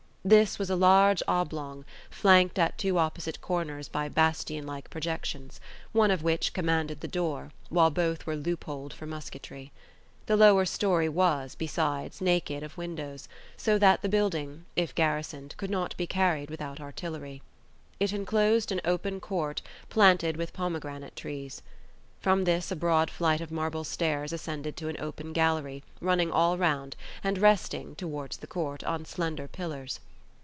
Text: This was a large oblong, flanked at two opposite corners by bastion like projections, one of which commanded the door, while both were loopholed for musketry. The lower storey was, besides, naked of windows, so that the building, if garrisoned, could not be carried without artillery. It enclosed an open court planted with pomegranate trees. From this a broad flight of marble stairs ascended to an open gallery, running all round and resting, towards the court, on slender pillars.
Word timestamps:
This 0.23 0.59
was 0.59 0.69
a 0.69 0.75
large 0.75 1.23
oblong, 1.27 1.83
flanked 2.11 2.59
at 2.59 2.77
two 2.77 2.99
opposite 2.99 3.41
corners 3.41 3.89
by 3.89 4.07
bastion 4.07 4.67
like 4.67 4.91
projections, 4.91 5.59
one 5.93 6.11
of 6.11 6.21
which 6.21 6.53
commanded 6.53 7.01
the 7.01 7.07
door, 7.07 7.49
while 7.69 7.89
both 7.89 8.27
were 8.27 8.35
loopholed 8.35 8.93
for 8.93 9.07
musketry. 9.07 9.71
The 10.27 10.37
lower 10.37 10.63
storey 10.65 11.09
was, 11.09 11.55
besides, 11.55 12.21
naked 12.21 12.61
of 12.61 12.77
windows, 12.77 13.27
so 13.57 13.79
that 13.79 14.03
the 14.03 14.09
building, 14.09 14.65
if 14.75 14.93
garrisoned, 14.93 15.55
could 15.57 15.71
not 15.71 15.97
be 15.97 16.05
carried 16.05 16.51
without 16.51 16.79
artillery. 16.79 17.41
It 17.99 18.13
enclosed 18.13 18.71
an 18.71 18.79
open 18.85 19.19
court 19.21 19.63
planted 19.89 20.37
with 20.37 20.53
pomegranate 20.53 21.15
trees. 21.15 21.63
From 22.19 22.43
this 22.43 22.69
a 22.69 22.75
broad 22.75 23.09
flight 23.09 23.41
of 23.41 23.51
marble 23.51 23.83
stairs 23.83 24.31
ascended 24.31 24.77
to 24.77 24.87
an 24.87 24.97
open 24.99 25.33
gallery, 25.33 25.83
running 25.99 26.31
all 26.31 26.59
round 26.59 26.95
and 27.23 27.39
resting, 27.39 27.95
towards 27.95 28.37
the 28.37 28.45
court, 28.45 28.83
on 28.83 29.03
slender 29.03 29.47
pillars. 29.47 29.99